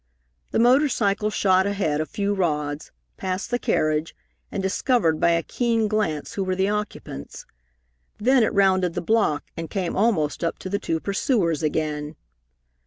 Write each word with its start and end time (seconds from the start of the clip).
The 0.49 0.57
motor 0.57 0.89
cycle 0.89 1.29
shot 1.29 1.67
ahead 1.67 2.01
a 2.01 2.07
few 2.07 2.33
rods, 2.33 2.91
passed 3.17 3.51
the 3.51 3.59
carriage, 3.59 4.15
and 4.51 4.63
discovered 4.63 5.19
by 5.19 5.29
a 5.29 5.43
keen 5.43 5.87
glance 5.87 6.33
who 6.33 6.43
were 6.43 6.55
the 6.55 6.69
occupants. 6.69 7.45
Then 8.17 8.41
it 8.41 8.51
rounded 8.51 8.95
the 8.95 9.01
block 9.01 9.43
and 9.55 9.69
came 9.69 9.95
almost 9.95 10.43
up 10.43 10.57
to 10.57 10.69
the 10.69 10.79
two 10.79 10.99
pursuers 10.99 11.61
again. 11.61 12.15